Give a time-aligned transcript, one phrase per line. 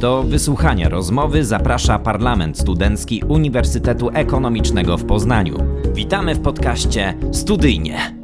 [0.00, 5.58] Do wysłuchania rozmowy zaprasza Parlament Studencki Uniwersytetu Ekonomicznego w Poznaniu.
[5.94, 8.18] Witamy w podcaście Studyjnie.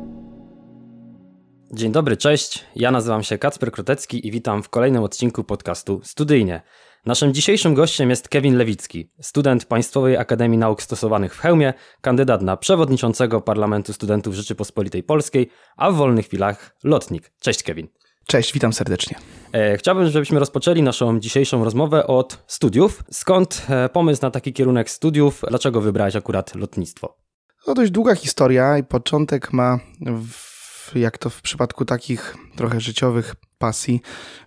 [1.73, 2.65] Dzień dobry, cześć.
[2.77, 6.63] Ja nazywam się Kacper Krotecki i witam w kolejnym odcinku podcastu Studyjnie.
[7.07, 12.57] Naszym dzisiejszym gościem jest Kevin Lewicki, student Państwowej Akademii Nauk Stosowanych w Chełmie, kandydat na
[12.57, 17.33] przewodniczącego Parlamentu Studentów Rzeczypospolitej Polskiej, a w wolnych chwilach lotnik.
[17.41, 17.89] Cześć Kevin.
[18.27, 19.17] Cześć, witam serdecznie.
[19.53, 23.05] E, chciałbym, żebyśmy rozpoczęli naszą dzisiejszą rozmowę od studiów.
[23.11, 25.43] Skąd e, pomysł na taki kierunek studiów?
[25.49, 27.17] Dlaczego wybrałeś akurat lotnictwo?
[27.65, 33.35] To dość długa historia i początek ma, w, jak to w przypadku takich trochę życiowych
[33.65, 34.01] pasji,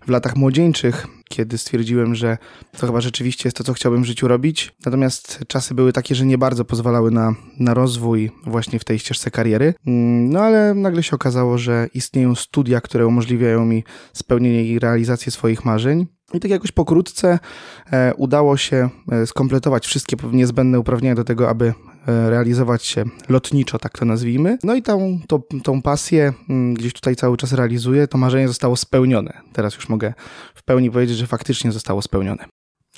[0.06, 2.38] w latach młodzieńczych, kiedy stwierdziłem, że
[2.78, 4.74] to chyba rzeczywiście jest to, co chciałbym w życiu robić.
[4.86, 9.30] Natomiast czasy były takie, że nie bardzo pozwalały na, na rozwój właśnie w tej ścieżce
[9.30, 9.74] kariery.
[9.86, 15.32] Mm, no ale nagle się okazało, że istnieją studia, które umożliwiają mi spełnienie i realizację
[15.32, 16.06] swoich marzeń.
[16.34, 17.38] I tak jakoś pokrótce
[17.92, 21.66] e, udało się e, skompletować wszystkie niezbędne uprawnienia do tego, aby
[22.06, 24.58] e, realizować się lotniczo, tak to nazwijmy.
[24.62, 28.08] No i tą, tą, tą pasję mm, gdzieś tutaj cały czas realizuję.
[28.08, 29.32] To marzenie zostało spełnione.
[29.52, 30.14] Teraz już mogę
[30.54, 32.44] w pełni powiedzieć, że faktycznie zostało spełnione.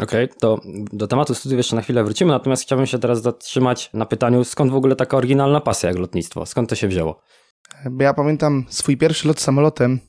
[0.00, 0.60] Okej, okay, to
[0.92, 4.72] do tematu studiów jeszcze na chwilę wrócimy, natomiast chciałbym się teraz zatrzymać na pytaniu, skąd
[4.72, 6.46] w ogóle taka oryginalna pasja jak lotnictwo?
[6.46, 7.20] Skąd to się wzięło?
[7.90, 10.00] Bo ja pamiętam swój pierwszy lot samolotem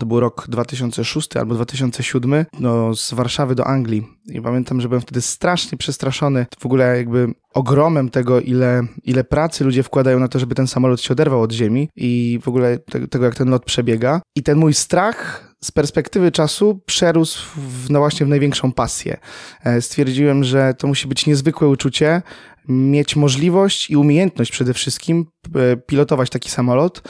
[0.00, 4.06] to był rok 2006 albo 2007, no, z Warszawy do Anglii.
[4.26, 9.64] I pamiętam, że byłem wtedy strasznie przestraszony w ogóle jakby ogromem tego, ile, ile pracy
[9.64, 13.08] ludzie wkładają na to, żeby ten samolot się oderwał od ziemi i w ogóle te,
[13.08, 14.20] tego, jak ten lot przebiega.
[14.36, 19.16] I ten mój strach z perspektywy czasu przerósł w, no właśnie w największą pasję.
[19.64, 22.22] E, stwierdziłem, że to musi być niezwykłe uczucie,
[22.68, 27.02] mieć możliwość i umiejętność przede wszystkim e, pilotować taki samolot.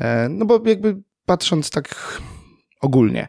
[0.00, 0.96] E, no bo jakby
[1.30, 2.18] patrząc tak
[2.80, 3.28] ogólnie,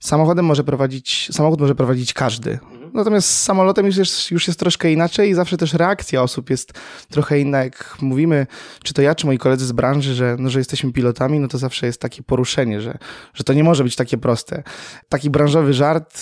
[0.00, 2.58] samochodem może prowadzić, samochód może prowadzić każdy.
[2.94, 6.72] Natomiast z samolotem już jest, już jest troszkę inaczej i zawsze też reakcja osób jest
[7.10, 7.64] trochę inna.
[7.64, 8.46] Jak mówimy,
[8.84, 11.58] czy to ja, czy moi koledzy z branży, że, no, że jesteśmy pilotami, no to
[11.58, 12.98] zawsze jest takie poruszenie, że,
[13.34, 14.62] że to nie może być takie proste.
[15.08, 16.20] Taki branżowy żart,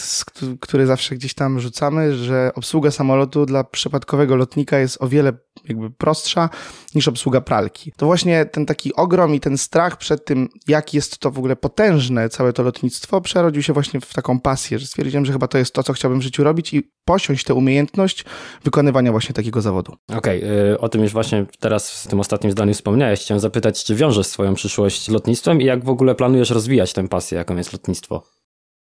[0.60, 5.32] który zawsze gdzieś tam rzucamy, że obsługa samolotu dla przypadkowego lotnika jest o wiele
[5.64, 6.50] jakby prostsza
[6.94, 7.92] niż obsługa pralki.
[7.96, 11.56] To właśnie ten taki ogrom i ten strach przed tym, jak jest to w ogóle
[11.56, 15.58] potężne, całe to lotnictwo, przerodził się właśnie w taką pasję, że stwierdziłem, że chyba to
[15.58, 18.24] jest to, co chciałbym w życiu robić i posiąść tę umiejętność
[18.64, 19.92] wykonywania właśnie takiego zawodu.
[20.08, 23.20] Okej, okay, o tym już właśnie teraz w tym ostatnim zdaniu wspomniałeś.
[23.20, 27.38] Chciałem zapytać, czy wiążesz swoją przyszłość lotnictwem i jak w ogóle planujesz rozwijać tę pasję,
[27.38, 28.22] jaką jest lotnictwo?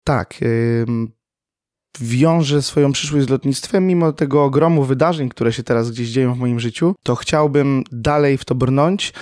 [0.05, 0.35] Tak,
[2.01, 6.39] wiąże swoją przyszłość z lotnictwem, mimo tego ogromu wydarzeń, które się teraz gdzieś dzieją w
[6.39, 9.13] moim życiu, to chciałbym dalej w to brnąć.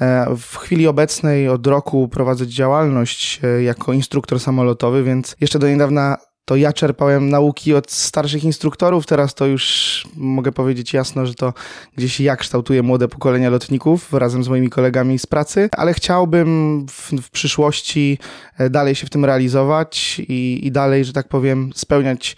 [0.00, 5.68] E, w chwili obecnej od roku prowadzę działalność e, jako instruktor samolotowy, więc jeszcze do
[5.68, 11.34] niedawna to ja czerpałem nauki od starszych instruktorów, teraz to już mogę powiedzieć jasno, że
[11.34, 11.52] to
[11.96, 17.12] gdzieś ja kształtuję młode pokolenia lotników razem z moimi kolegami z pracy, ale chciałbym w,
[17.22, 18.18] w przyszłości
[18.58, 22.36] e, dalej się w tym realizować i, i dalej, że tak powiem, spełniać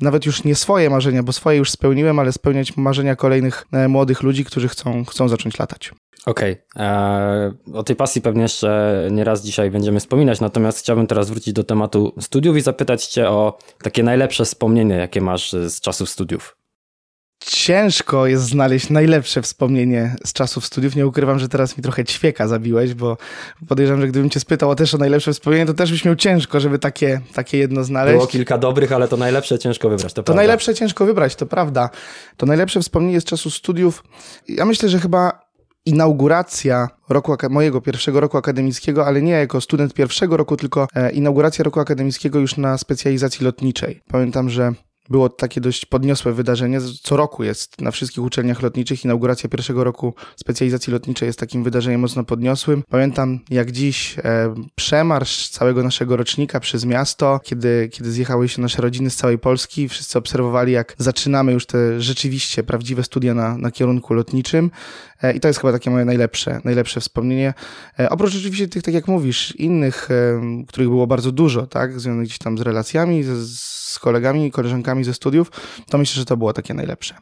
[0.00, 4.22] nawet już nie swoje marzenia, bo swoje już spełniłem, ale spełniać marzenia kolejnych e, młodych
[4.22, 5.92] ludzi, którzy chcą, chcą zacząć latać.
[6.26, 6.56] Okej.
[6.74, 6.86] Okay.
[6.86, 11.54] E, o tej pasji pewnie jeszcze nie raz dzisiaj będziemy wspominać, natomiast chciałbym teraz wrócić
[11.54, 16.59] do tematu studiów i zapytać Cię o takie najlepsze wspomnienie, jakie masz z czasów studiów.
[17.44, 20.96] Ciężko jest znaleźć najlepsze wspomnienie z czasów studiów.
[20.96, 23.16] Nie ukrywam, że teraz mi trochę ćwieka zabiłeś, bo
[23.68, 26.60] podejrzewam, że gdybym cię spytał o też o najlepsze wspomnienie, to też byś miał ciężko,
[26.60, 28.16] żeby takie, takie jedno znaleźć.
[28.16, 31.90] Było kilka dobrych, ale to najlepsze ciężko wybrać, to, to najlepsze ciężko wybrać, to prawda.
[32.36, 34.04] To najlepsze wspomnienie z czasu studiów.
[34.48, 35.50] Ja myślę, że chyba
[35.86, 41.64] inauguracja roku, mojego pierwszego roku akademickiego, ale nie jako student pierwszego roku, tylko e, inauguracja
[41.64, 44.00] roku akademickiego już na specjalizacji lotniczej.
[44.08, 44.72] Pamiętam, że
[45.10, 46.80] było takie dość podniosłe wydarzenie.
[47.02, 49.04] Co roku jest na wszystkich uczelniach lotniczych.
[49.04, 52.82] Inauguracja pierwszego roku specjalizacji lotniczej jest takim wydarzeniem mocno podniosłym.
[52.88, 58.82] Pamiętam jak dziś e, przemarsz całego naszego rocznika przez miasto, kiedy, kiedy zjechały się nasze
[58.82, 59.88] rodziny z całej Polski.
[59.88, 64.70] Wszyscy obserwowali, jak zaczynamy już te rzeczywiście prawdziwe studia na, na kierunku lotniczym.
[65.22, 67.54] E, I to jest chyba takie moje najlepsze, najlepsze wspomnienie.
[67.98, 72.26] E, oprócz oczywiście tych, tak jak mówisz, innych, e, których było bardzo dużo, tak, związanych
[72.26, 75.50] gdzieś tam z relacjami, z, z kolegami i koleżankami ze studiów,
[75.90, 77.14] to myślę, że to było takie najlepsze.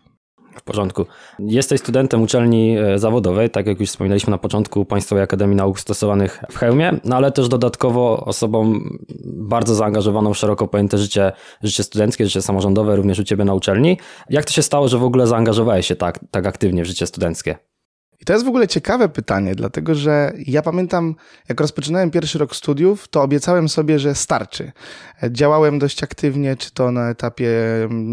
[0.54, 1.06] W porządku.
[1.38, 6.58] Jesteś studentem uczelni zawodowej, tak jak już wspominaliśmy na początku, Państwowej Akademii Nauk Stosowanych w
[6.58, 8.80] Chełmie, no ale też dodatkowo osobą
[9.24, 11.32] bardzo zaangażowaną w szeroko pojęte życie,
[11.62, 13.98] życie studenckie, życie samorządowe, również u Ciebie na uczelni.
[14.30, 17.56] Jak to się stało, że w ogóle zaangażowałeś się tak, tak aktywnie w życie studenckie?
[18.20, 21.14] I to jest w ogóle ciekawe pytanie, dlatego że ja pamiętam,
[21.48, 24.72] jak rozpoczynałem pierwszy rok studiów, to obiecałem sobie, że starczy.
[25.30, 27.50] Działałem dość aktywnie, czy to na etapie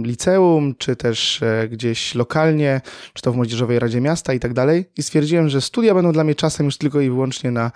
[0.04, 2.82] liceum, czy też e, gdzieś lokalnie,
[3.14, 4.86] czy to w Młodzieżowej Radzie Miasta i tak dalej.
[4.98, 7.72] I stwierdziłem, że studia będą dla mnie czasem już tylko i wyłącznie na,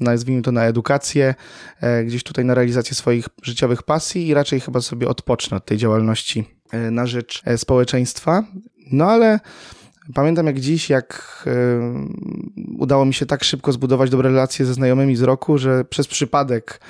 [0.00, 1.34] nazwijmy to, na edukację,
[1.80, 5.78] e, gdzieś tutaj na realizację swoich życiowych pasji i raczej chyba sobie odpocznę od tej
[5.78, 8.44] działalności e, na rzecz społeczeństwa.
[8.92, 9.40] No ale
[10.14, 15.16] Pamiętam jak dziś, jak y, udało mi się tak szybko zbudować dobre relacje ze znajomymi
[15.16, 16.80] z roku, że przez przypadek,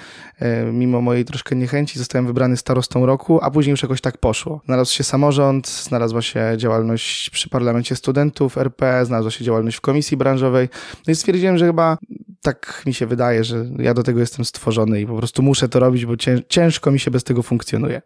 [0.42, 4.60] y, mimo mojej troszkę niechęci, zostałem wybrany starostą roku, a później już jakoś tak poszło.
[4.64, 10.16] Znalazł się samorząd, znalazła się działalność przy parlamencie studentów RP, znalazła się działalność w komisji
[10.16, 10.68] branżowej.
[11.06, 11.98] No i stwierdziłem, że chyba
[12.42, 15.80] tak mi się wydaje, że ja do tego jestem stworzony i po prostu muszę to
[15.80, 16.14] robić, bo
[16.48, 18.02] ciężko mi się bez tego funkcjonuje.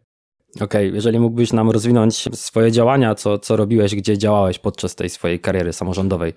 [0.57, 5.11] Okej, okay, jeżeli mógłbyś nam rozwinąć swoje działania, co, co robiłeś, gdzie działałeś podczas tej
[5.11, 6.33] swojej kariery samorządowej?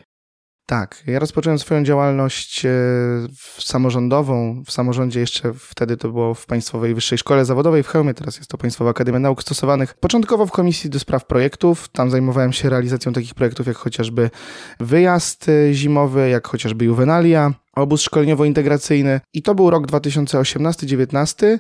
[0.70, 2.72] Tak, ja rozpocząłem swoją działalność e,
[3.60, 8.38] samorządową w samorządzie jeszcze wtedy to było w Państwowej Wyższej Szkole Zawodowej w Chełmie, teraz
[8.38, 9.94] jest to Państwowa Akademia Nauk Stosowanych.
[9.94, 14.30] Początkowo w Komisji do Spraw Projektów, tam zajmowałem się realizacją takich projektów jak chociażby
[14.80, 21.60] wyjazd e, zimowy, jak chociażby juwenalia, obóz szkoleniowo-integracyjny i to był rok 2018-19.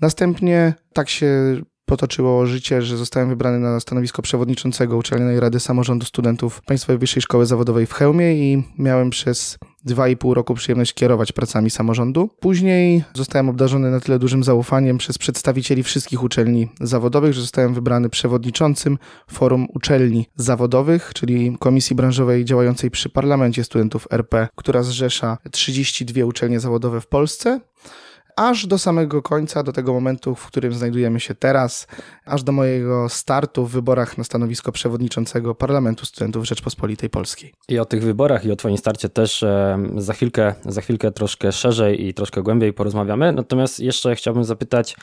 [0.00, 6.62] Następnie tak się potoczyło życie, że zostałem wybrany na stanowisko przewodniczącego Uczelnianej Rady Samorządu Studentów
[6.62, 11.32] Państwowej Wyższej Szkoły Zawodowej w Chełmie i miałem przez dwa i pół roku przyjemność kierować
[11.32, 12.30] pracami samorządu.
[12.40, 18.08] Później zostałem obdarzony na tyle dużym zaufaniem przez przedstawicieli wszystkich uczelni zawodowych, że zostałem wybrany
[18.08, 18.98] przewodniczącym
[19.30, 26.60] Forum Uczelni Zawodowych, czyli komisji branżowej działającej przy Parlamencie Studentów RP, która zrzesza 32 uczelnie
[26.60, 27.60] zawodowe w Polsce
[28.40, 31.86] aż do samego końca, do tego momentu, w którym znajdujemy się teraz,
[32.24, 37.52] aż do mojego startu w wyborach na stanowisko przewodniczącego Parlamentu Studentów Rzeczpospolitej Polskiej.
[37.68, 39.44] I o tych wyborach i o Twoim starcie też
[39.96, 43.32] za chwilkę, za chwilkę troszkę szerzej i troszkę głębiej porozmawiamy.
[43.32, 44.96] Natomiast jeszcze chciałbym zapytać,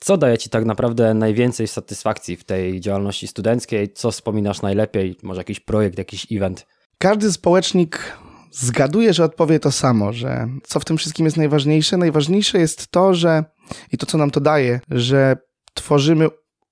[0.00, 3.92] co daje Ci tak naprawdę najwięcej satysfakcji w tej działalności studenckiej?
[3.92, 5.16] Co wspominasz najlepiej?
[5.22, 6.66] Może jakiś projekt, jakiś event?
[6.98, 8.12] Każdy społecznik
[8.56, 11.96] Zgaduję, że odpowie to samo, że co w tym wszystkim jest najważniejsze?
[11.96, 13.44] Najważniejsze jest to, że
[13.92, 15.36] i to, co nam to daje, że
[15.74, 16.28] tworzymy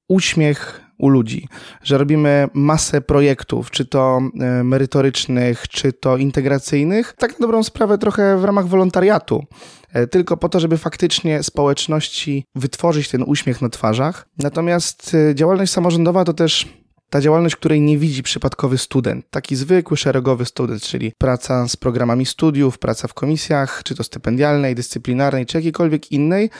[0.09, 1.49] uśmiech u ludzi,
[1.83, 7.99] że robimy masę projektów, czy to e, merytorycznych, czy to integracyjnych, tak na dobrą sprawę
[7.99, 9.45] trochę w ramach wolontariatu
[9.93, 14.29] e, tylko po to, żeby faktycznie społeczności wytworzyć ten uśmiech na twarzach.
[14.39, 16.82] Natomiast e, działalność samorządowa to też
[17.13, 22.27] ta działalność, której nie widzi przypadkowy student, taki zwykły, szeregowy student, czyli praca z programami
[22.27, 26.51] studiów, praca w komisjach, czy to stypendialnej, dyscyplinarnej, czy jakiejkolwiek innej.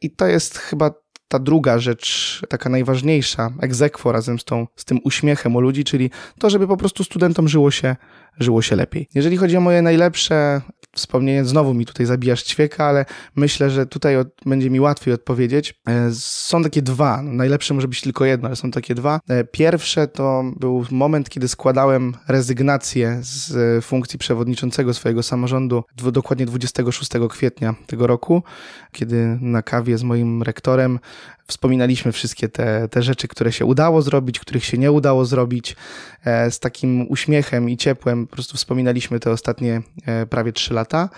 [0.00, 0.90] I to jest chyba
[1.28, 6.10] ta druga rzecz, taka najważniejsza, egzekwo razem z, tą, z tym uśmiechem u ludzi, czyli
[6.38, 7.96] to, żeby po prostu studentom żyło się,
[8.38, 9.08] żyło się lepiej.
[9.14, 10.60] Jeżeli chodzi o moje najlepsze
[10.96, 13.04] wspomnienie, znowu mi tutaj zabijasz ćwieka, ale
[13.36, 15.74] myślę, że tutaj od, będzie mi łatwiej odpowiedzieć.
[15.88, 19.20] E, są takie dwa, no, najlepsze może być tylko jedno, ale są takie dwa.
[19.28, 26.46] E, pierwsze to był moment, kiedy składałem rezygnację z e, funkcji przewodniczącego swojego samorządu, dokładnie
[26.46, 28.42] 26 kwietnia tego roku,
[28.92, 30.98] kiedy na kawie z moim rektorem
[31.46, 35.76] wspominaliśmy wszystkie te, te rzeczy, które się udało zrobić, których się nie udało zrobić.
[36.50, 39.82] Z takim uśmiechem i ciepłem po prostu wspominaliśmy te ostatnie
[40.30, 41.08] prawie trzy lata.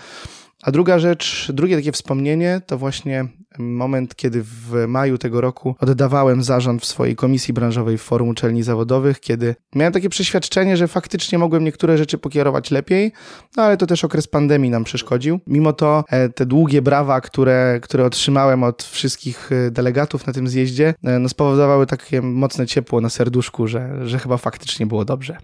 [0.63, 3.27] A druga rzecz, drugie takie wspomnienie to właśnie
[3.59, 8.63] moment, kiedy w maju tego roku oddawałem zarząd w swojej komisji branżowej w Forum Uczelni
[8.63, 13.11] Zawodowych, kiedy miałem takie przeświadczenie, że faktycznie mogłem niektóre rzeczy pokierować lepiej,
[13.57, 15.39] no ale to też okres pandemii nam przeszkodził.
[15.47, 20.47] Mimo to e, te długie brawa, które, które otrzymałem od wszystkich e, delegatów na tym
[20.47, 25.37] zjeździe, e, no spowodowały takie mocne ciepło na serduszku, że, że chyba faktycznie było dobrze.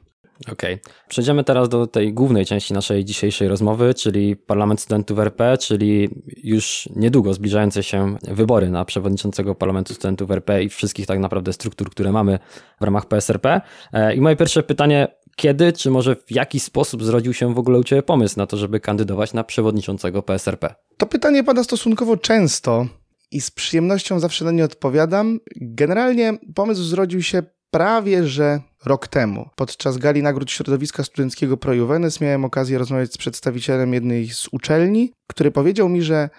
[0.51, 0.73] Okej.
[0.73, 0.93] Okay.
[1.07, 6.09] Przejdziemy teraz do tej głównej części naszej dzisiejszej rozmowy, czyli Parlament Studentów RP, czyli
[6.43, 11.91] już niedługo zbliżające się wybory na przewodniczącego Parlamentu Studentów RP i wszystkich tak naprawdę struktur,
[11.91, 12.39] które mamy
[12.81, 13.61] w ramach PSRP.
[13.93, 17.79] E, I moje pierwsze pytanie, kiedy, czy może w jaki sposób zrodził się w ogóle
[17.79, 20.75] u Ciebie pomysł na to, żeby kandydować na przewodniczącego PSRP?
[20.97, 22.85] To pytanie pada stosunkowo często
[23.31, 25.39] i z przyjemnością zawsze na nie odpowiadam.
[25.55, 29.49] Generalnie pomysł zrodził się prawie że rok temu.
[29.55, 35.51] Podczas gali nagród środowiska studenckiego ProJuvenes miałem okazję rozmawiać z przedstawicielem jednej z uczelni, który
[35.51, 36.29] powiedział mi, że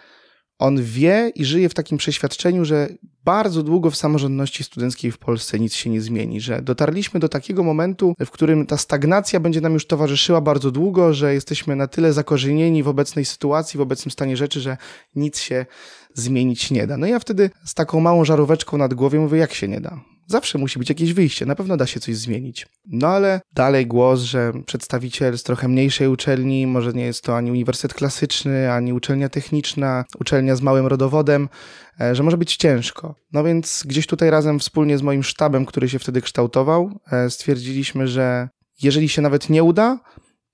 [0.59, 2.89] on wie i żyje w takim przeświadczeniu, że
[3.25, 7.63] bardzo długo w samorządności studenckiej w Polsce nic się nie zmieni, że dotarliśmy do takiego
[7.63, 12.13] momentu, w którym ta stagnacja będzie nam już towarzyszyła bardzo długo, że jesteśmy na tyle
[12.13, 14.77] zakorzenieni w obecnej sytuacji, w obecnym stanie rzeczy, że
[15.15, 15.67] nic się
[16.15, 16.97] zmienić nie da.
[16.97, 20.59] No ja wtedy z taką małą żaróweczką nad głową mówię, jak się nie da zawsze
[20.59, 22.67] musi być jakieś wyjście, na pewno da się coś zmienić.
[22.87, 27.51] No ale dalej głos, że przedstawiciel z trochę mniejszej uczelni, może nie jest to ani
[27.51, 31.49] uniwersytet klasyczny, ani uczelnia techniczna, uczelnia z małym rodowodem,
[32.01, 33.15] e, że może być ciężko.
[33.33, 38.09] No więc gdzieś tutaj razem wspólnie z moim sztabem, który się wtedy kształtował, e, stwierdziliśmy,
[38.09, 38.49] że
[38.83, 39.99] jeżeli się nawet nie uda,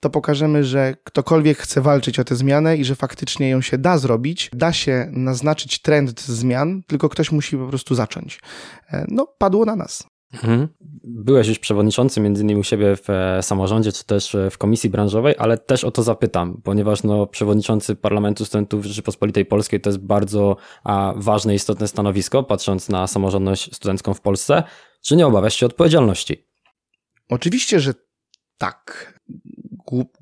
[0.00, 3.98] to pokażemy, że ktokolwiek chce walczyć o tę zmianę i że faktycznie ją się da
[3.98, 8.40] zrobić, da się naznaczyć trend zmian, tylko ktoś musi po prostu zacząć.
[8.92, 10.04] E, no, padło na nas.
[10.34, 10.68] Mhm.
[11.04, 14.90] Byłeś już przewodniczący między innymi u siebie w e, samorządzie, czy też e, w komisji
[14.90, 20.00] branżowej, ale też o to zapytam, ponieważ no, przewodniczący Parlamentu Studentów Rzeczypospolitej Polskiej to jest
[20.00, 24.62] bardzo a, ważne, istotne stanowisko, patrząc na samorządność studencką w Polsce.
[25.02, 26.46] Czy nie obawiasz się odpowiedzialności?
[27.28, 27.94] Oczywiście, że
[28.58, 29.14] tak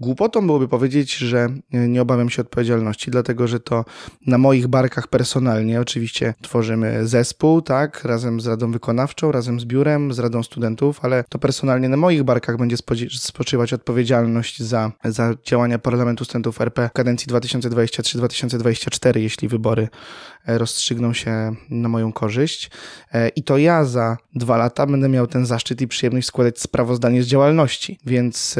[0.00, 3.84] głupotą byłoby powiedzieć, że nie obawiam się odpowiedzialności, dlatego że to
[4.26, 10.12] na moich barkach personalnie oczywiście tworzymy zespół, tak, razem z Radą Wykonawczą, razem z biurem,
[10.12, 12.76] z Radą Studentów, ale to personalnie na moich barkach będzie
[13.10, 19.88] spoczywać odpowiedzialność za, za działania Parlamentu Studentów RP w kadencji 2023-2024, jeśli wybory
[20.46, 22.70] e, rozstrzygną się na moją korzyść.
[23.12, 27.22] E, I to ja za dwa lata będę miał ten zaszczyt i przyjemność składać sprawozdanie
[27.22, 28.56] z działalności, więc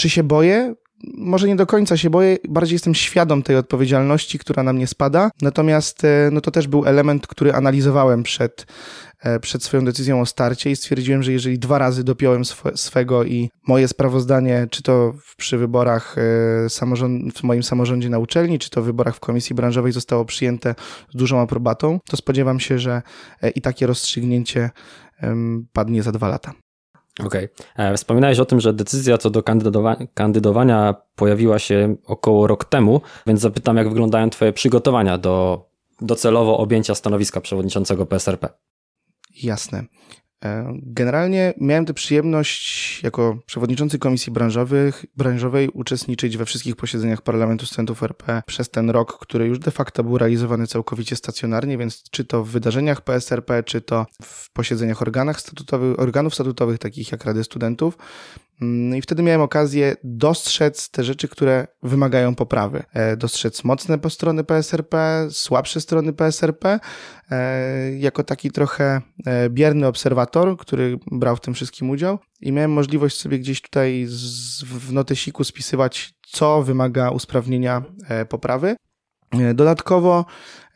[0.00, 0.74] czy się boję?
[1.16, 5.30] Może nie do końca się boję, bardziej jestem świadom tej odpowiedzialności, która na mnie spada.
[5.42, 8.66] Natomiast e, no to też był element, który analizowałem przed,
[9.22, 13.24] e, przed swoją decyzją o starcie i stwierdziłem, że jeżeli dwa razy dopiąłem sw swego
[13.24, 16.22] i moje sprawozdanie, czy to przy wyborach e,
[17.34, 20.74] w moim samorządzie na uczelni, czy to w wyborach w komisji branżowej zostało przyjęte
[21.14, 23.02] z dużą aprobatą, to spodziewam się, że
[23.54, 24.70] i takie rozstrzygnięcie
[25.72, 26.52] padnie za dwa lata.
[27.18, 27.48] Okej.
[27.76, 27.86] Okay.
[27.86, 33.00] E, wspominałeś o tym, że decyzja co do kandydowa- kandydowania pojawiła się około rok temu,
[33.26, 35.66] więc zapytam, jak wyglądają Twoje przygotowania do
[36.00, 38.48] docelowo objęcia stanowiska przewodniczącego PSRP?
[39.42, 39.84] Jasne.
[40.82, 48.02] Generalnie miałem tę przyjemność jako przewodniczący komisji branżowych, branżowej uczestniczyć we wszystkich posiedzeniach Parlamentu Studentów
[48.02, 52.44] RP przez ten rok, który już de facto był realizowany całkowicie stacjonarnie, więc czy to
[52.44, 57.98] w wydarzeniach PSRP, czy to w posiedzeniach organach statutowych, organów statutowych, takich jak Rady Studentów,
[58.60, 62.82] Mm, I wtedy miałem okazję dostrzec te rzeczy, które wymagają poprawy.
[62.92, 66.80] E, dostrzec mocne strony PSRP, słabsze strony PSRP,
[67.30, 72.72] e, jako taki trochę e, bierny obserwator, który brał w tym wszystkim udział i miałem
[72.72, 74.06] możliwość sobie gdzieś tutaj
[74.64, 77.82] w notesiku spisywać, co wymaga usprawnienia
[78.28, 78.76] poprawy.
[79.54, 80.24] Dodatkowo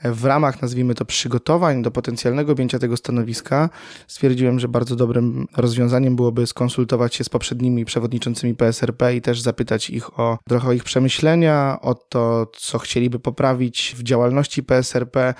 [0.04, 3.70] w ramach, nazwijmy to, przygotowań do potencjalnego objęcia tego stanowiska,
[4.06, 9.90] stwierdziłem, że bardzo dobrym rozwiązaniem byłoby skonsultować się z poprzednimi przewodniczącymi PSRP i też zapytać
[9.90, 15.34] ich o trochę o ich przemyślenia, o to, co chcieliby poprawić w działalności PSRP,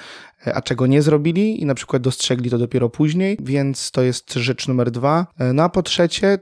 [0.55, 4.69] a czego nie zrobili i na przykład dostrzegli to dopiero później, więc to jest rzecz
[4.69, 5.27] numer dwa.
[5.55, 6.39] No a po trzecie,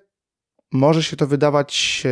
[0.73, 2.03] może się to wydawać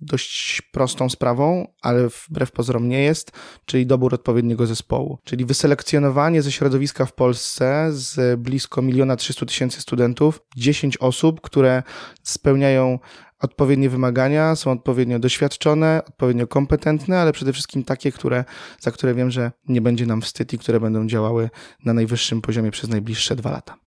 [0.00, 3.32] dość prostą sprawą, ale wbrew pozorom nie jest,
[3.64, 5.18] czyli dobór odpowiedniego zespołu.
[5.24, 11.82] Czyli wyselekcjonowanie ze środowiska w Polsce z blisko miliona 300 tysięcy studentów, 10 osób, które
[12.22, 12.98] spełniają
[13.40, 18.44] odpowiednie wymagania, są odpowiednio doświadczone, odpowiednio kompetentne, ale przede wszystkim takie, które,
[18.80, 21.50] za które wiem, że nie będzie nam wstyd i które będą działały
[21.84, 23.89] na najwyższym poziomie przez najbliższe dwa lata.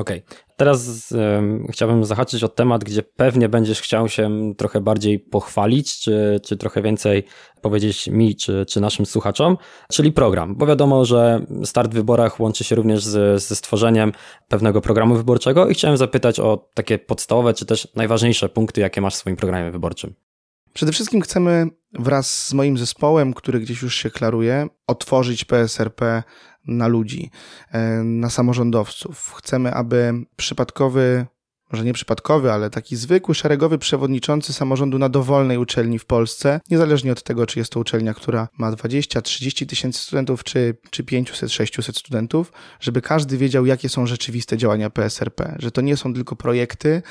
[0.00, 0.22] Okej.
[0.26, 0.38] Okay.
[0.56, 6.40] Teraz um, chciałbym zahaczyć o temat, gdzie pewnie będziesz chciał się trochę bardziej pochwalić, czy,
[6.44, 7.24] czy trochę więcej
[7.62, 9.56] powiedzieć mi, czy, czy naszym słuchaczom,
[9.92, 10.56] czyli program.
[10.56, 14.12] Bo wiadomo, że start w wyborach łączy się również z, ze stworzeniem
[14.48, 19.14] pewnego programu wyborczego i chciałem zapytać o takie podstawowe, czy też najważniejsze punkty, jakie masz
[19.14, 20.14] w swoim programie wyborczym.
[20.72, 26.22] Przede wszystkim chcemy wraz z moim zespołem, który gdzieś już się klaruje, otworzyć PSRP
[26.66, 27.30] na ludzi,
[27.72, 29.34] e, na samorządowców.
[29.36, 31.26] Chcemy, aby przypadkowy
[31.74, 37.12] może nie przypadkowy, ale taki zwykły, szeregowy przewodniczący samorządu na dowolnej uczelni w Polsce, niezależnie
[37.12, 41.52] od tego, czy jest to uczelnia, która ma 20, 30 tysięcy studentów, czy, czy 500,
[41.52, 46.36] 600 studentów, żeby każdy wiedział, jakie są rzeczywiste działania PSRP, że to nie są tylko
[46.36, 47.02] projekty,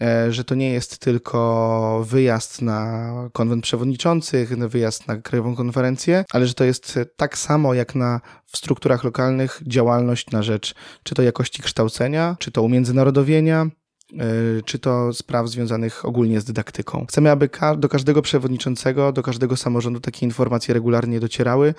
[0.00, 6.46] e, że to nie jest tylko wyjazd na konwent przewodniczących, wyjazd na krajową konferencję, ale
[6.46, 8.20] że to jest tak samo jak na
[8.52, 13.70] w strukturach lokalnych działalność na rzecz czy to jakości kształcenia, czy to umiędzynarodowienia,
[14.12, 17.06] E, czy to spraw związanych ogólnie z dydaktyką.
[17.08, 21.74] Chcemy, aby do każdego przewodniczącego, do każdego samorządu takie informacje regularnie docierały,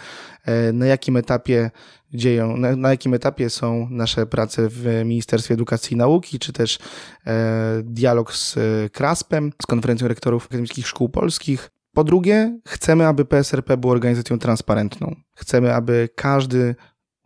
[0.46, 1.72] e, na jakim etapie
[2.14, 6.80] dzieją, na, na jakim etapie są nasze prace w Ministerstwie Edukacji i Nauki, czy też
[7.28, 8.56] e, dialog z
[8.94, 11.70] KRASP-em, z Konferencją Rektorów Akademickich Szkół Polskich.
[11.94, 15.16] Po drugie, chcemy, aby PSRP był organizacją transparentną.
[15.36, 16.76] Chcemy, aby każdy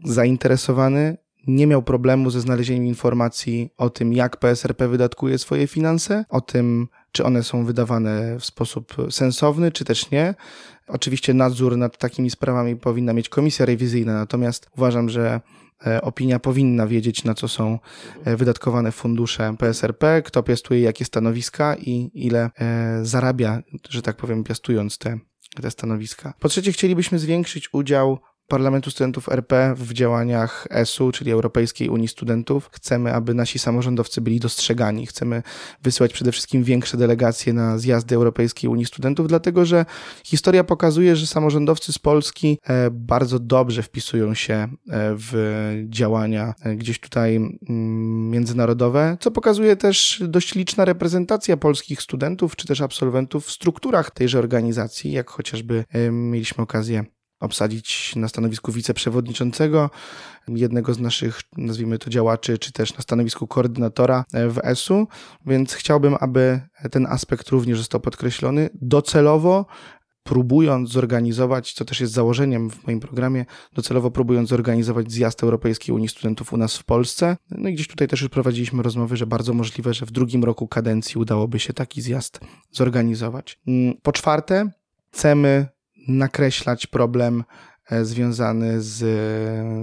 [0.04, 1.18] zainteresowany
[1.48, 6.88] nie miał problemu ze znalezieniem informacji o tym, jak PSRP wydatkuje swoje finanse, o tym,
[7.12, 10.36] czy one są wydawane w sposób sensowny, czy też nie.
[10.88, 15.42] Oczywiście nadzór nad takimi sprawami powinna mieć komisja rewizyjna, natomiast uważam, że
[15.88, 17.80] e, opinia powinna wiedzieć, na co są
[18.26, 24.44] e, wydatkowane fundusze PSRP, kto piastuje jakie stanowiska i ile e, zarabia, że tak powiem,
[24.44, 25.20] piastując te,
[25.62, 26.34] te stanowiska.
[26.40, 32.70] Po trzecie, chcielibyśmy zwiększyć udział Parlamentu Studentów RP w działaniach ESU, czyli Europejskiej Unii Studentów.
[32.74, 35.06] Chcemy, aby nasi samorządowcy byli dostrzegani.
[35.06, 35.44] Chcemy
[35.84, 39.86] wysyłać przede wszystkim większe delegacje na zjazdy Europejskiej Unii Studentów, dlatego że
[40.24, 44.68] historia pokazuje, że samorządowcy z Polski e, bardzo dobrze wpisują się e,
[45.16, 45.34] w
[45.90, 52.68] działania e, gdzieś tutaj mm, międzynarodowe, co pokazuje też dość liczna reprezentacja polskich studentów czy
[52.68, 57.06] też absolwentów w strukturach tejże organizacji, jak chociażby mieliśmy okazję
[57.44, 59.90] obsadzić na stanowisku wiceprzewodniczącego
[60.48, 65.08] jednego z naszych, nazwijmy to działaczy, czy też na stanowisku koordynatora w ESU,
[65.46, 68.70] więc chciałbym, aby ten aspekt również został podkreślony.
[68.74, 69.66] Docelowo
[70.24, 76.10] próbując zorganizować, co też jest założeniem w moim programie, docelowo próbując zorganizować zjazd Europejskiej Unii
[76.10, 77.38] Studentów u nas w Polsce.
[77.52, 80.68] No i gdzieś tutaj też już prowadziliśmy rozmowy, że bardzo możliwe, że w drugim roku
[80.68, 82.40] kadencji udałoby się taki zjazd
[82.72, 83.60] zorganizować.
[83.68, 84.70] Mm, po czwarte,
[85.12, 85.68] chcemy
[86.08, 87.44] nakreślać problem
[88.02, 89.00] związany z,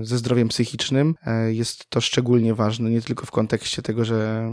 [0.06, 1.14] ze zdrowiem psychicznym.
[1.26, 4.50] E, jest to szczególnie ważne, nie tylko w kontekście tego, że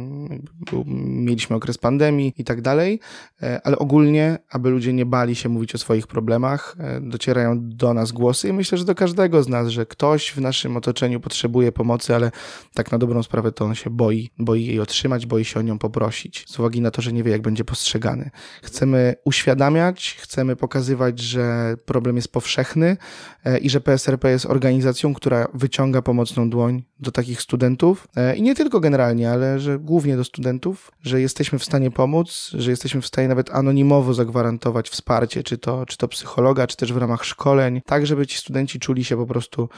[0.96, 3.00] mieliśmy okres pandemii i tak dalej,
[3.42, 8.12] e, ale ogólnie, aby ludzie nie bali się mówić o swoich problemach, docierają do nas
[8.12, 12.16] głosy i myślę, że do każdego z nas, że ktoś w naszym otoczeniu potrzebuje pomocy,
[12.16, 12.32] ale
[12.74, 15.80] tak na dobrą sprawę to on się boi, boi jej otrzymać, boi się o nią
[15.80, 18.30] poprosić, z uwagi na to, że nie wie, jak będzie postrzegany.
[18.64, 22.98] Chcemy uświadamiać, chcemy pokazywać, że problem jest powszechny,
[23.47, 28.42] E, i że PSRP jest organizacją, która wyciąga pomocną dłoń do takich studentów e, i
[28.42, 33.02] nie tylko generalnie, ale że głównie do studentów, że jesteśmy w stanie pomóc, że jesteśmy
[33.02, 37.26] w stanie nawet anonimowo zagwarantować wsparcie, czy to, czy to psychologa, czy też w ramach
[37.26, 39.70] szkoleń, tak żeby ci studenci czuli się po prostu,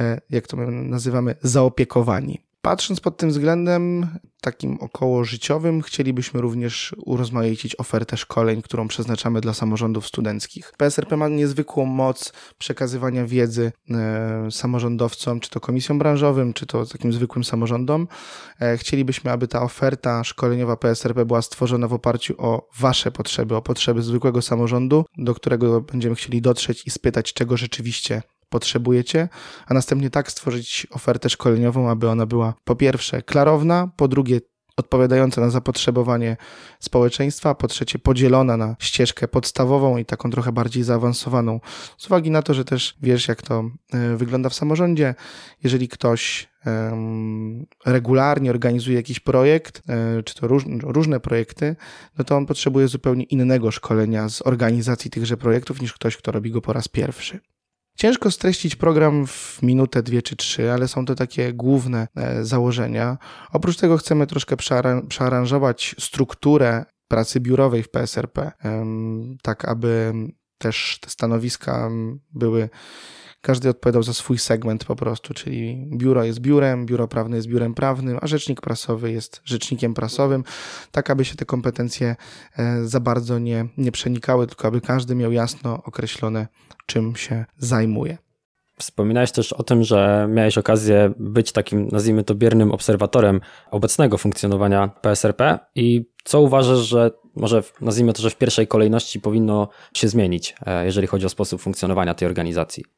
[0.00, 2.47] e, jak to my nazywamy, zaopiekowani.
[2.62, 4.06] Patrząc pod tym względem
[4.40, 10.72] takim około życiowym, chcielibyśmy również urozmaicić ofertę szkoleń, którą przeznaczamy dla samorządów studenckich.
[10.76, 17.12] PSRP ma niezwykłą moc przekazywania wiedzy e, samorządowcom, czy to komisjom branżowym, czy to takim
[17.12, 18.08] zwykłym samorządom.
[18.60, 23.62] E, chcielibyśmy, aby ta oferta szkoleniowa PSRP była stworzona w oparciu o Wasze potrzeby, o
[23.62, 29.28] potrzeby zwykłego samorządu, do którego będziemy chcieli dotrzeć i spytać, czego rzeczywiście potrzebujecie,
[29.66, 34.40] a następnie tak stworzyć ofertę szkoleniową, aby ona była po pierwsze klarowna, po drugie
[34.76, 36.36] odpowiadająca na zapotrzebowanie
[36.80, 41.60] społeczeństwa, po trzecie podzielona na ścieżkę podstawową i taką trochę bardziej zaawansowaną.
[41.98, 45.14] Z uwagi na to, że też wiesz, jak to e, wygląda w samorządzie,
[45.62, 46.48] jeżeli ktoś
[47.86, 50.48] regularnie organizuje jakiś projekt, e, czy to
[50.82, 51.76] różne projekty,
[52.18, 56.50] no to on potrzebuje zupełnie innego szkolenia z organizacji tychże projektów niż ktoś, kto robi
[56.50, 57.40] go po raz pierwszy.
[57.98, 63.18] Ciężko streścić program w minutę, dwie czy trzy, ale są to takie główne e, założenia.
[63.52, 64.56] Oprócz tego chcemy troszkę
[65.08, 68.52] przearanżować strukturę pracy biurowej w PSRP,
[69.42, 70.12] tak aby
[70.58, 71.90] też te stanowiska
[72.30, 72.68] były
[73.48, 77.74] każdy odpowiadał za swój segment po prostu, czyli biuro jest biurem, biuro prawne jest biurem
[77.74, 80.44] prawnym, a rzecznik prasowy jest rzecznikiem prasowym,
[80.92, 82.16] tak aby się te kompetencje
[82.58, 86.46] e, za bardzo nie, nie przenikały, tylko aby każdy miał jasno określone,
[86.86, 88.18] czym się zajmuje.
[88.78, 94.88] Wspominałeś też o tym, że miałeś okazję być takim, nazwijmy to, biernym obserwatorem obecnego funkcjonowania
[94.88, 100.54] PSRP i co uważasz, że może nazwijmy to, że w pierwszej kolejności powinno się zmienić,
[100.66, 102.97] e, jeżeli chodzi o sposób funkcjonowania tej organizacji?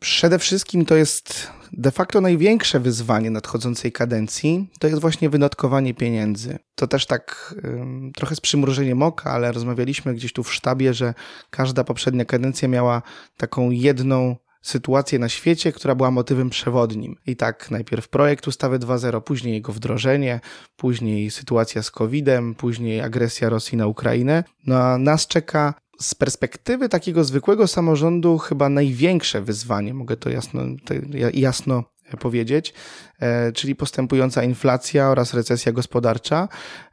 [0.00, 6.58] Przede wszystkim to jest de facto największe wyzwanie nadchodzącej kadencji, to jest właśnie wydatkowanie pieniędzy.
[6.74, 7.54] To też tak
[8.16, 11.14] trochę z przymrużeniem oka, ale rozmawialiśmy gdzieś tu w sztabie, że
[11.50, 13.02] każda poprzednia kadencja miała
[13.36, 17.16] taką jedną sytuację na świecie, która była motywem przewodnim.
[17.26, 20.40] I tak najpierw projekt ustawy 2.0, później jego wdrożenie,
[20.76, 24.44] później sytuacja z COVID-em, później agresja Rosji na Ukrainę.
[24.66, 30.62] No a nas czeka z perspektywy takiego zwykłego samorządu chyba największe wyzwanie, mogę to jasno,
[30.84, 30.94] to
[31.32, 31.84] jasno
[32.16, 32.74] powiedzieć,
[33.20, 36.48] e, czyli postępująca inflacja oraz recesja gospodarcza.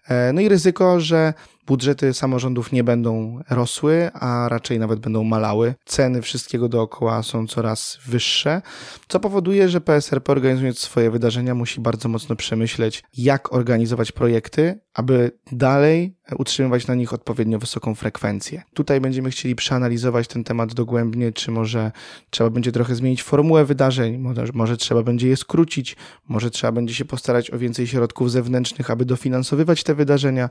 [0.07, 1.33] E, no i ryzyko, że
[1.67, 5.75] budżety samorządów nie będą rosły, a raczej nawet będą malały.
[5.85, 8.61] Ceny wszystkiego dookoła są coraz wyższe,
[9.07, 15.31] co powoduje, że PSRP organizując swoje wydarzenia musi bardzo mocno przemyśleć, jak organizować projekty, aby
[15.51, 18.63] dalej utrzymywać na nich odpowiednio wysoką frekwencję.
[18.73, 21.91] Tutaj będziemy chcieli przeanalizować ten temat dogłębnie, czy może
[22.29, 25.95] trzeba będzie trochę zmienić formułę wydarzeń, może, może trzeba będzie je skrócić,
[26.27, 30.49] może trzeba będzie się postarać o więcej środków zewnętrznych, aby dofinansowywać te wydarzenia.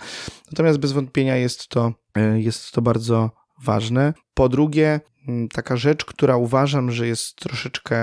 [0.53, 4.14] Natomiast bez wątpienia jest to, e, jest to bardzo ważne.
[4.35, 5.00] Po drugie,
[5.53, 7.96] taka rzecz, która uważam, że jest troszeczkę,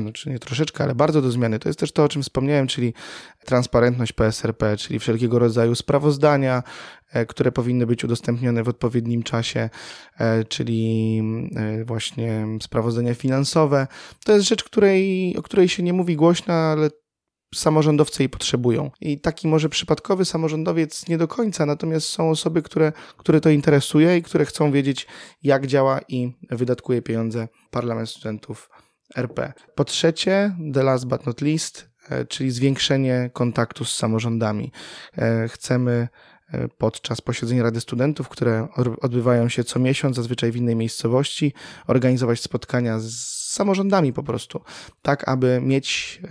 [0.00, 2.94] znaczy nie troszeczkę, ale bardzo do zmiany, to jest też to, o czym wspomniałem, czyli
[3.44, 6.62] transparentność PSRP, czyli wszelkiego rodzaju sprawozdania,
[7.12, 9.70] e, które powinny być udostępnione w odpowiednim czasie,
[10.18, 11.22] e, czyli
[11.84, 13.86] właśnie sprawozdania finansowe.
[14.24, 16.90] To jest rzecz, której, o której się nie mówi głośno, ale
[17.54, 18.90] samorządowcy jej potrzebują.
[19.00, 24.16] I taki może przypadkowy samorządowiec nie do końca, natomiast są osoby, które, które to interesuje
[24.16, 25.06] i które chcą wiedzieć,
[25.42, 28.70] jak działa i wydatkuje pieniądze Parlament Studentów
[29.16, 29.52] RP.
[29.74, 34.72] Po trzecie, the last but not least, e, czyli zwiększenie kontaktu z samorządami.
[35.18, 36.08] E, chcemy
[36.52, 38.68] e, podczas posiedzeń Rady Studentów, które
[39.00, 41.52] odbywają się co miesiąc, zazwyczaj w innej miejscowości,
[41.86, 44.60] organizować spotkania z samorządami po prostu,
[45.02, 46.28] tak aby mieć e,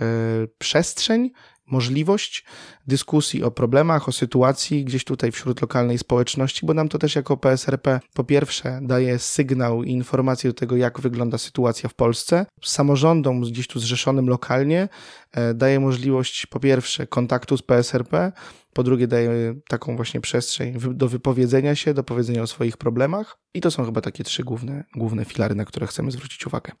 [0.58, 1.30] przestrzeń,
[1.66, 2.44] możliwość
[2.86, 7.36] dyskusji o problemach, o sytuacji gdzieś tutaj wśród lokalnej społeczności, bo nam to też jako
[7.36, 12.46] PSRP po pierwsze daje sygnał i informację do tego, jak wygląda sytuacja w Polsce.
[12.64, 14.88] Samorządom gdzieś tu zrzeszonym lokalnie
[15.32, 18.32] e, daje możliwość po pierwsze kontaktu z PSRP,
[18.72, 23.60] po drugie daje taką właśnie przestrzeń do wypowiedzenia się, do powiedzenia o swoich problemach i
[23.60, 26.72] to są chyba takie trzy główne, główne filary, na które chcemy zwrócić uwagę.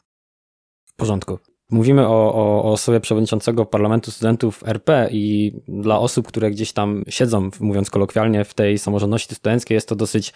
[0.96, 1.38] W porządku.
[1.70, 7.04] Mówimy o, o, o osobie przewodniczącego Parlamentu Studentów RP i dla osób, które gdzieś tam
[7.08, 10.32] siedzą, mówiąc kolokwialnie, w tej samorządności studenckiej jest to dosyć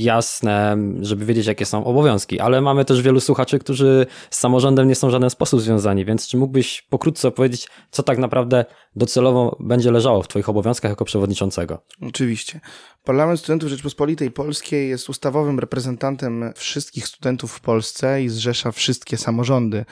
[0.00, 4.94] jasne, żeby wiedzieć, jakie są obowiązki, ale mamy też wielu słuchaczy, którzy z samorządem nie
[4.94, 8.64] są w żaden sposób związani, więc czy mógłbyś pokrótce opowiedzieć, co tak naprawdę
[8.96, 11.82] docelowo będzie leżało w Twoich obowiązkach jako przewodniczącego?
[12.08, 12.60] Oczywiście.
[13.04, 19.84] Parlament Studentów Rzeczpospolitej Polskiej jest ustawowym reprezentantem wszystkich studentów w Polsce i zrzesza wszystkie samorządy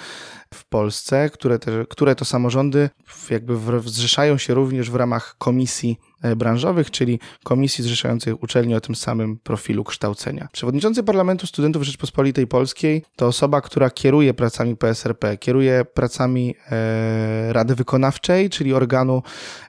[0.55, 2.91] w Polsce, które, te, które to samorządy
[3.31, 5.99] jakby zrzeszają się również w ramach komisji
[6.37, 10.49] branżowych, czyli komisji zrzeszających uczelni o tym samym profilu kształcenia.
[10.53, 17.75] Przewodniczący Parlamentu Studentów Rzeczpospolitej Polskiej to osoba, która kieruje pracami PSRP, kieruje pracami e, Rady
[17.75, 19.23] Wykonawczej, czyli organu,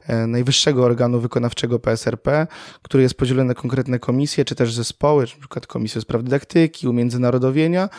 [0.08, 2.48] e, najwyższego organu wykonawczego PSRP,
[2.82, 7.90] który jest podzielony na konkretne komisje, czy też zespoły, na przykład Komisję Spraw Dydaktyki, Umiędzynarodowienia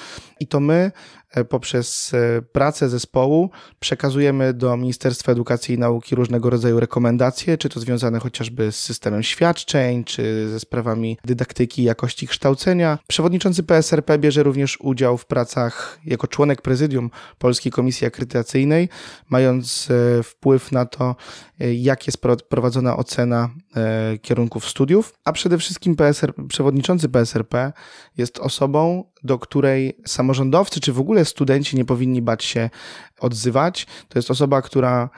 [0.40, 0.90] i to my
[1.30, 7.68] E, poprzez e, pracę zespołu przekazujemy do Ministerstwa Edukacji i Nauki różnego rodzaju rekomendacje, czy
[7.68, 8.39] to związane chociażby
[8.70, 12.98] z systemem świadczeń, czy ze sprawami dydaktyki i jakości kształcenia.
[13.08, 18.88] Przewodniczący PSRP bierze również udział w pracach jako członek prezydium Polskiej Komisji Akredytacyjnej,
[19.28, 21.16] mając e, wpływ na to,
[21.74, 23.50] jak jest prowadzona ocena
[24.22, 27.72] kierunków studiów, a przede wszystkim PSR, przewodniczący PSRP
[28.16, 32.70] jest osobą, do której samorządowcy czy w ogóle studenci nie powinni bać się
[33.20, 33.86] odzywać.
[34.08, 35.10] To jest osoba, która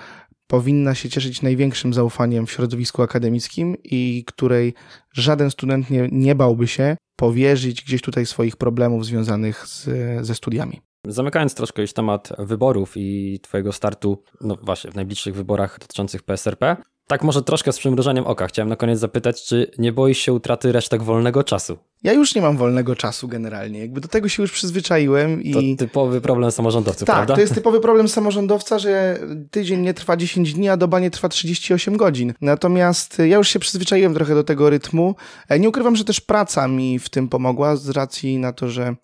[0.52, 4.74] powinna się cieszyć największym zaufaniem w środowisku akademickim i której
[5.12, 9.88] żaden student nie, nie bałby się powierzyć gdzieś tutaj swoich problemów związanych z,
[10.26, 10.80] ze studiami.
[11.06, 16.76] Zamykając troszkę już temat wyborów i Twojego startu, no właśnie, w najbliższych wyborach dotyczących PSRP,
[17.06, 18.46] tak może troszkę z przymrużeniem oka.
[18.46, 21.78] Chciałem na koniec zapytać, czy nie boisz się utraty resztek wolnego czasu?
[22.02, 23.80] Ja już nie mam wolnego czasu generalnie.
[23.80, 25.52] Jakby do tego się już przyzwyczaiłem i...
[25.52, 27.34] To typowy problem samorządowców, tak, prawda?
[27.34, 29.18] to jest typowy problem samorządowca, że
[29.50, 32.34] tydzień nie trwa 10 dni, a doba nie trwa 38 godzin.
[32.40, 35.14] Natomiast ja już się przyzwyczaiłem trochę do tego rytmu.
[35.48, 38.82] E, nie ukrywam, że też praca mi w tym pomogła z racji na to, że
[38.86, 38.96] E,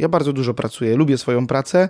[0.00, 1.88] ja bardzo dużo pracuję, lubię swoją pracę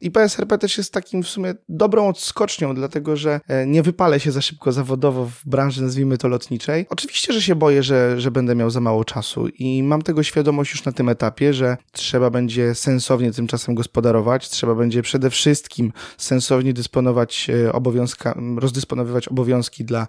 [0.00, 4.32] i PSRP też jest takim w sumie dobrą odskocznią, dlatego że e, nie wypalę się
[4.32, 6.86] za szybko zawodowo w branży, nazwijmy to lotniczej.
[6.90, 10.72] Oczywiście, że się boję, że, że będę miał za mało czasu i mam tego świadomość
[10.72, 15.92] już na tym etapie, że trzeba będzie sensownie tym czasem gospodarować, trzeba będzie przede wszystkim
[16.18, 20.06] sensownie dysponować e, obowiązka, rozdysponowywać obowiązki dla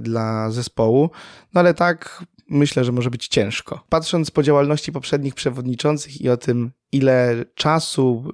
[0.00, 1.10] dla zespołu.
[1.54, 3.84] No ale tak myślę, że może być ciężko.
[3.88, 8.32] Patrząc po działalności poprzednich przewodniczących i o tym, ile czasu,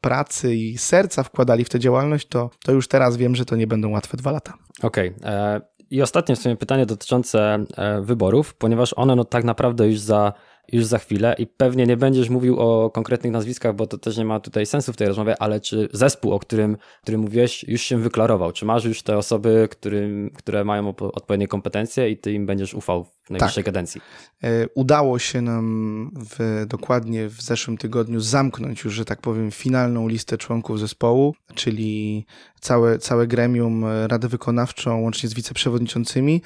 [0.00, 3.66] pracy i serca wkładali w tę działalność, to, to już teraz wiem, że to nie
[3.66, 4.54] będą łatwe dwa lata.
[4.82, 5.14] Okej.
[5.16, 5.30] Okay.
[5.30, 5.60] E,
[5.90, 10.32] I ostatnie w sumie pytanie dotyczące e, wyborów, ponieważ one no tak naprawdę już za
[10.72, 14.24] już za chwilę i pewnie nie będziesz mówił o konkretnych nazwiskach, bo to też nie
[14.24, 17.98] ma tutaj sensu w tej rozmowie, ale czy zespół, o którym, którym mówiłeś, już się
[17.98, 18.52] wyklarował?
[18.52, 23.04] Czy masz już te osoby, którym, które mają odpowiednie kompetencje i ty im będziesz ufał
[23.04, 23.74] w najbliższej tak.
[23.74, 24.00] kadencji?
[24.42, 30.08] E, udało się nam w, dokładnie w zeszłym tygodniu zamknąć już, że tak powiem, finalną
[30.08, 32.26] listę członków zespołu, czyli
[32.60, 36.42] całe, całe gremium, Radę Wykonawczą łącznie z wiceprzewodniczącymi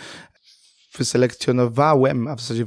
[0.98, 2.64] wyselekcjonowałem, a w zasadzie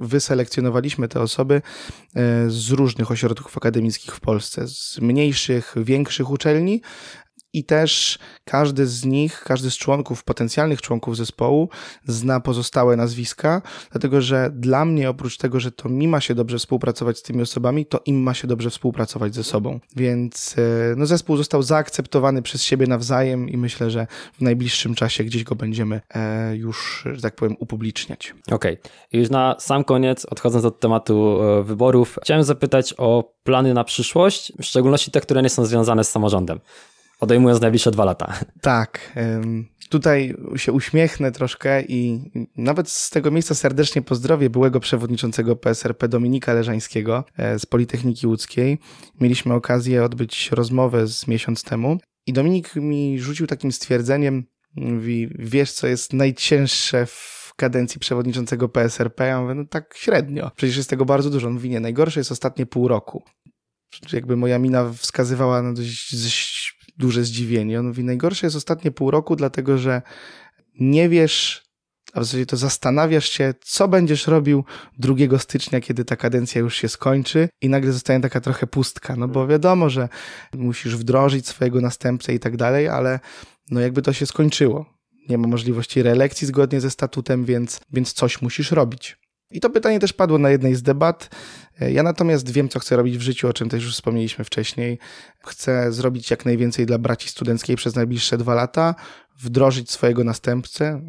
[0.00, 6.82] wyselekcjonowaliśmy te osoby e, z różnych ośrodków akademickich w Polsce, z mniejszych, większych uczelni,
[7.58, 11.68] i też każdy z nich, każdy z członków, potencjalnych członków zespołu
[12.06, 16.58] zna pozostałe nazwiska, dlatego że dla mnie oprócz tego, że to mi ma się dobrze
[16.58, 19.80] współpracować z tymi osobami, to im ma się dobrze współpracować ze sobą.
[19.96, 25.24] Więc e, no, zespół został zaakceptowany przez siebie nawzajem i myślę, że w najbliższym czasie
[25.24, 28.34] gdzieś go będziemy e, już, że tak powiem, upubliczniać.
[28.50, 28.78] Okej.
[28.78, 28.90] Okay.
[29.12, 34.52] Już na sam koniec, odchodząc od tematu e, wyborów, chciałem zapytać o plany na przyszłość,
[34.58, 36.60] w szczególności te, które nie są związane z samorządem
[37.20, 38.34] odejmując najbliższe dwa lata.
[38.60, 39.12] Tak.
[39.88, 46.52] Tutaj się uśmiechnę troszkę i nawet z tego miejsca serdecznie pozdrowię byłego przewodniczącego PSRP Dominika
[46.52, 48.78] Leżańskiego e, z Politechniki Łódzkiej.
[49.20, 54.44] Mieliśmy okazję odbyć rozmowę z miesiąc temu i Dominik mi rzucił takim stwierdzeniem,
[54.76, 59.26] mówi, wiesz co jest najcięższe w kadencji przewodniczącego PSRP?
[59.26, 60.50] Ja mówię, no tak średnio.
[60.56, 61.46] Przecież jest tego bardzo dużo.
[61.46, 63.22] On mówi, nie, najgorsze jest ostatnie pół roku.
[64.12, 66.16] Jakby moja mina wskazywała na dość,
[66.98, 67.80] duże zdziwienie.
[67.80, 70.02] On mówi, najgorsze jest ostatnie pół roku, dlatego że
[70.80, 71.68] nie wiesz,
[72.12, 74.64] a w zasadzie to zastanawiasz się, co będziesz robił
[74.98, 79.28] 2 stycznia, kiedy ta kadencja już się skończy i nagle zostaje taka trochę pustka, no
[79.28, 80.08] bo wiadomo, że
[80.54, 83.20] musisz wdrożyć swojego następcę i tak dalej, ale
[83.70, 84.86] no jakby to się skończyło.
[85.28, 89.16] Nie ma możliwości reelekcji zgodnie ze statutem, więc, więc coś musisz robić.
[89.50, 91.30] I to pytanie też padło na jednej z debat.
[91.80, 94.98] Ja natomiast wiem, co chcę robić w życiu, o czym też już wspomnieliśmy wcześniej.
[95.46, 98.94] Chcę zrobić jak najwięcej dla braci studenckiej przez najbliższe dwa lata,
[99.38, 101.00] wdrożyć swojego następcę,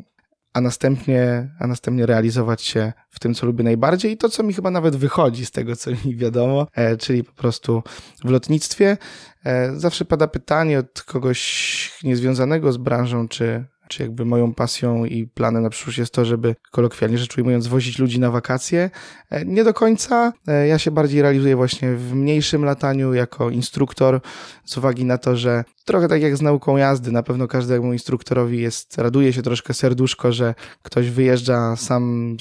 [0.53, 4.53] a następnie, a następnie realizować się w tym, co lubię najbardziej i to, co mi
[4.53, 7.83] chyba nawet wychodzi z tego, co mi wiadomo, e, czyli po prostu
[8.23, 8.97] w lotnictwie.
[9.45, 15.27] E, zawsze pada pytanie od kogoś niezwiązanego z branżą, czy czy jakby moją pasją i
[15.27, 18.89] planem na przyszłość jest to, żeby kolokwialnie rzecz ujmując wozić ludzi na wakacje.
[19.29, 20.33] E, nie do końca.
[20.47, 24.21] E, ja się bardziej realizuję właśnie w mniejszym lataniu jako instruktor
[24.65, 28.61] z uwagi na to, że trochę tak jak z nauką jazdy, na pewno każdemu instruktorowi
[28.61, 32.37] jest, raduje się troszkę serduszko, że ktoś wyjeżdża sam,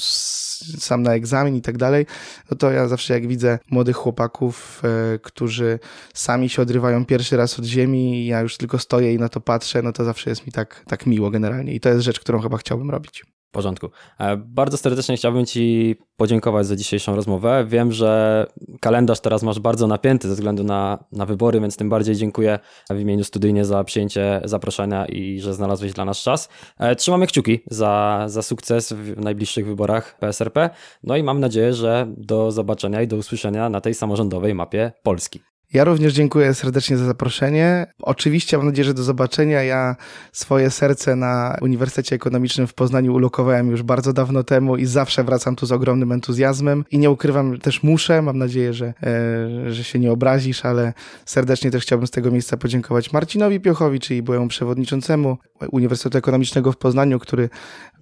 [0.78, 2.06] sam na egzamin i tak dalej,
[2.50, 5.78] no to ja zawsze jak widzę młodych chłopaków, e, którzy
[6.14, 9.82] sami się odrywają pierwszy raz od ziemi ja już tylko stoję i na to patrzę,
[9.82, 12.56] no to zawsze jest mi tak, tak miło generalnie i to jest rzecz, którą chyba
[12.56, 13.24] chciałbym robić.
[13.48, 13.90] W porządku.
[14.20, 17.64] E, bardzo serdecznie chciałbym Ci podziękować za dzisiejszą rozmowę.
[17.68, 18.46] Wiem, że
[18.80, 22.58] kalendarz teraz masz bardzo napięty ze względu na, na wybory, więc tym bardziej dziękuję
[22.90, 26.48] w imieniu studyjnie za przyjęcie zaproszenia i że znalazłeś dla nas czas.
[26.78, 30.70] E, trzymamy kciuki za, za sukces w najbliższych wyborach PSRP.
[31.02, 35.40] No i mam nadzieję, że do zobaczenia i do usłyszenia na tej samorządowej mapie Polski.
[35.72, 37.86] Ja również dziękuję serdecznie za zaproszenie.
[38.02, 39.62] Oczywiście mam nadzieję, że do zobaczenia.
[39.62, 39.96] Ja
[40.32, 45.56] swoje serce na Uniwersytecie Ekonomicznym w Poznaniu ulokowałem już bardzo dawno temu i zawsze wracam
[45.56, 46.84] tu z ogromnym entuzjazmem.
[46.90, 48.94] I nie ukrywam, też muszę, mam nadzieję, że,
[49.66, 50.92] e, że się nie obrazisz, ale
[51.24, 55.38] serdecznie też chciałbym z tego miejsca podziękować Marcinowi Piochowi, czyli byłemu przewodniczącemu
[55.72, 57.48] Uniwersytetu Ekonomicznego w Poznaniu, który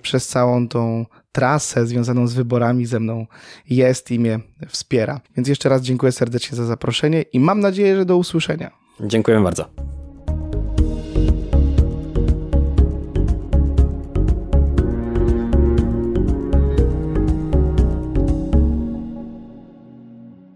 [0.03, 3.27] przez całą tą trasę związaną z wyborami ze mną
[3.71, 5.21] jest i mnie wspiera.
[5.37, 8.71] Więc jeszcze raz dziękuję serdecznie za zaproszenie i mam nadzieję, że do usłyszenia.
[9.01, 9.65] Dziękuję bardzo.